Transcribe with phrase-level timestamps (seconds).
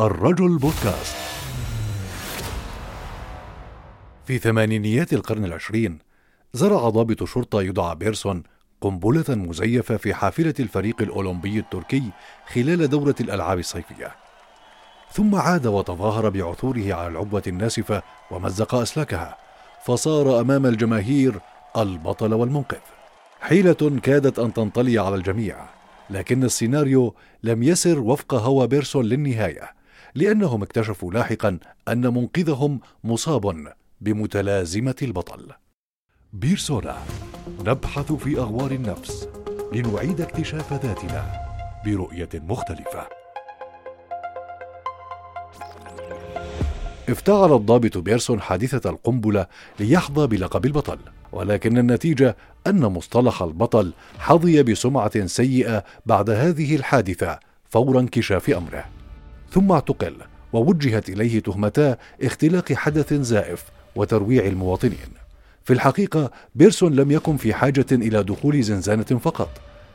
[0.00, 1.16] الرجل بودكاست.
[4.26, 5.98] في ثمانينيات القرن العشرين
[6.52, 8.42] زرع ضابط شرطة يدعى بيرسون
[8.80, 12.02] قنبلة مزيفة في حافلة الفريق الأولمبي التركي
[12.46, 14.14] خلال دورة الألعاب الصيفية.
[15.12, 19.36] ثم عاد وتظاهر بعثوره على العبوة الناسفة ومزق أسلاكها
[19.84, 21.40] فصار أمام الجماهير
[21.76, 22.80] البطل والمنقذ.
[23.40, 25.56] حيلة كادت أن تنطلي على الجميع
[26.10, 29.75] لكن السيناريو لم يسر وفق هوى بيرسون للنهاية.
[30.16, 31.58] لأنهم اكتشفوا لاحقا
[31.88, 35.52] أن منقذهم مصاب بمتلازمة البطل.
[36.32, 36.96] بيرسونا
[37.66, 39.28] نبحث في أغوار النفس
[39.72, 41.46] لنعيد اكتشاف ذاتنا
[41.84, 43.08] برؤية مختلفة.
[47.08, 49.46] افتعل الضابط بيرسون حادثة القنبلة
[49.80, 50.98] ليحظى بلقب البطل
[51.32, 57.38] ولكن النتيجة أن مصطلح البطل حظي بسمعة سيئة بعد هذه الحادثة
[57.70, 58.95] فور انكشاف أمره.
[59.52, 60.16] ثم اعتقل
[60.52, 63.64] ووجهت إليه تهمتا اختلاق حدث زائف
[63.96, 65.08] وترويع المواطنين.
[65.64, 69.48] في الحقيقة بيرسون لم يكن في حاجة إلى دخول زنزانة فقط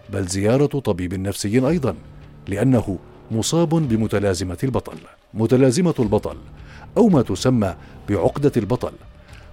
[0.09, 1.95] بل زيارة طبيب نفسي أيضا
[2.47, 2.99] لأنه
[3.31, 4.97] مصاب بمتلازمة البطل.
[5.33, 6.37] متلازمة البطل
[6.97, 7.75] أو ما تسمى
[8.09, 8.91] بعقدة البطل.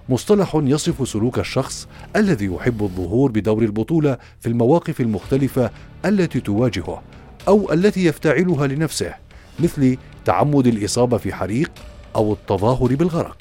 [0.09, 5.71] مصطلح يصف سلوك الشخص الذي يحب الظهور بدور البطولة في المواقف المختلفة
[6.05, 7.01] التي تواجهه
[7.47, 9.13] أو التي يفتعلها لنفسه.
[9.63, 11.71] مثل تعمد الإصابة في حريق
[12.15, 13.37] أو التظاهر بالغرق.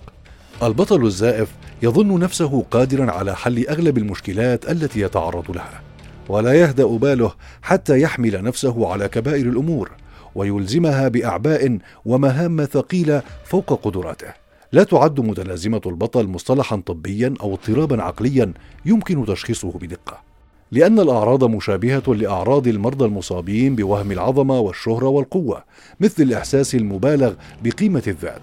[0.63, 1.49] البطل الزائف
[1.83, 5.81] يظن نفسه قادرا على حل أغلب المشكلات التي يتعرض لها،
[6.29, 9.91] ولا يهدأ باله حتى يحمل نفسه على كبائر الأمور
[10.35, 14.35] ويلزمها بأعباء ومهام ثقيلة فوق قدراته.
[14.73, 18.53] لا تعد متلازمة البطل مصطلحا طبيا أو اضطرابا عقليا
[18.87, 20.28] يمكن تشخيصه بدقة.
[20.73, 25.65] لأن الأعراض مشابهة لأعراض المرضى المصابين بوهم العظمة والشهرة والقوة،
[26.01, 28.43] مثل الإحساس المبالغ بقيمة الذات.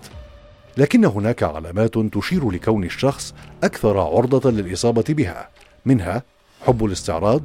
[0.78, 5.50] لكن هناك علامات تشير لكون الشخص أكثر عرضة للإصابة بها،
[5.86, 6.24] منها
[6.66, 7.42] حب الاستعراض،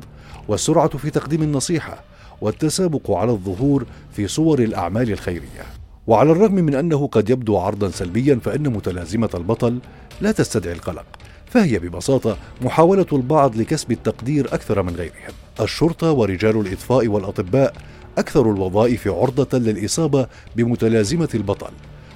[0.48, 2.04] والسرعة في تقديم النصيحة،
[2.40, 5.64] والتسابق على الظهور في صور الأعمال الخيرية.
[6.06, 9.78] وعلى الرغم من أنه قد يبدو عرضا سلبيا فإن متلازمة البطل
[10.20, 11.19] لا تستدعي القلق
[11.50, 15.32] فهي ببساطة محاولة البعض لكسب التقدير أكثر من غيرهم.
[15.60, 17.74] الشرطة ورجال الإطفاء والأطباء
[18.18, 21.70] أكثر الوظائف عرضة للإصابة بمتلازمة البطل،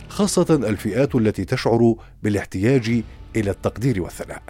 [0.09, 3.03] خاصة الفئات التي تشعر بالاحتياج
[3.37, 4.43] إلى التقدير والثناء.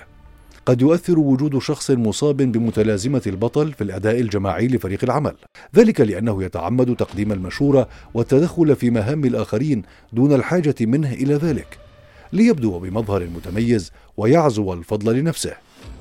[0.67, 5.35] قد يؤثر وجود شخص مصاب بمتلازمة البطل في الأداء الجماعي لفريق العمل،
[5.77, 11.79] ذلك لأنه يتعمد تقديم المشورة والتدخل في مهام الآخرين دون الحاجة منه إلى ذلك،
[12.35, 15.53] ليبدو بمظهر متميز ويعزو الفضل لنفسه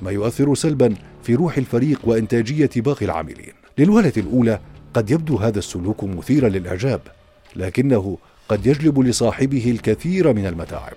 [0.02, 3.52] ما يؤثر سلبا في روح الفريق وإنتاجية باقي العاملين.
[3.78, 4.60] للوهلة الأولى
[4.94, 7.00] قد يبدو هذا السلوك مثيرا للإعجاب
[7.56, 8.18] لكنه
[8.48, 10.96] قد يجلب لصاحبه الكثير من المتاعب.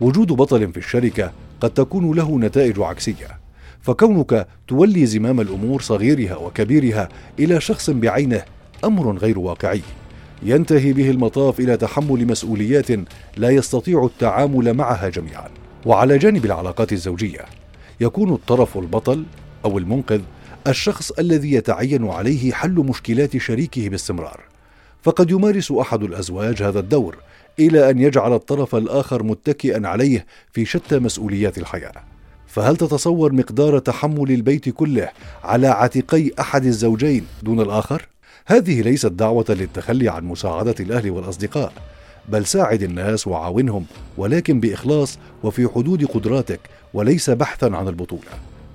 [0.00, 3.38] وجود بطل في الشركة قد تكون له نتائج عكسية
[3.80, 8.42] فكونك تولي زمام الأمور صغيرها وكبيرها إلى شخص بعينه
[8.84, 9.82] أمر غير واقعي.
[10.44, 12.86] ينتهي به المطاف إلى تحمل مسؤوليات
[13.36, 15.48] لا يستطيع التعامل معها جميعا.
[15.86, 17.40] وعلى جانب العلاقات الزوجية
[18.00, 19.24] يكون الطرف البطل
[19.64, 20.20] أو المنقذ
[20.66, 24.40] الشخص الذي يتعين عليه حل مشكلات شريكه باستمرار.
[25.02, 27.16] فقد يمارس أحد الأزواج هذا الدور
[27.58, 31.92] إلى أن يجعل الطرف الآخر متكئا عليه في شتى مسؤوليات الحياة.
[32.46, 35.08] فهل تتصور مقدار تحمل البيت كله
[35.44, 38.13] على عاتقي أحد الزوجين دون الآخر؟
[38.46, 41.72] هذه ليست دعوة للتخلي عن مساعدة الأهل والأصدقاء
[42.28, 43.84] بل ساعد الناس وعاونهم
[44.16, 46.60] ولكن بإخلاص وفي حدود قدراتك
[46.94, 48.30] وليس بحثا عن البطولة.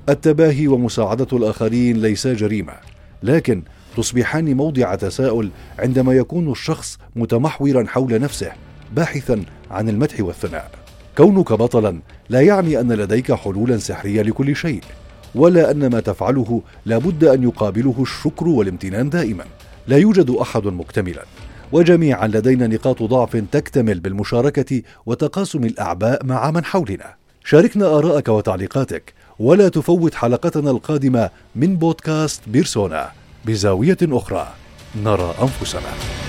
[0.10, 2.74] التباهي ومساعدة الآخرين ليس جريمة
[3.24, 3.64] لكن
[3.98, 5.50] تصبحان موضع تساؤل
[5.80, 8.52] عندما يكون الشخص متمحورا حول نفسه
[8.94, 10.72] باحثا عن المدح والثناء.
[11.18, 12.00] كونك بطلا
[12.30, 14.82] لا يعني أن لديك حلولا سحرية لكل شيء
[15.36, 19.46] ولا أن ما تفعله لابد أن يقابله الشكر والامتنان دائما.
[19.90, 21.26] لا يوجد أحد مكتملا.
[21.72, 27.16] وجميعا لدينا نقاط ضعف تكتمل بالمشاركة وتقاسم الأعباء مع من حولنا.
[27.44, 33.12] شاركنا ارائك وتعليقاتك ولا تفوت حلقتنا القادمة من بودكاست بيرسونا
[33.46, 34.48] بزاوية أخرى.
[35.04, 36.29] نرى أنفسنا.